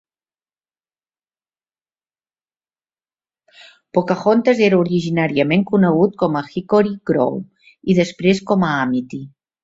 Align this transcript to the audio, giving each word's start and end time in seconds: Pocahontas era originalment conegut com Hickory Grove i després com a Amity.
Pocahontas 3.97 4.61
era 4.67 4.79
originalment 4.83 5.65
conegut 5.73 6.17
com 6.23 6.39
Hickory 6.45 6.93
Grove 7.11 7.75
i 7.95 7.97
després 8.01 8.41
com 8.53 8.67
a 8.69 8.73
Amity. 8.87 9.21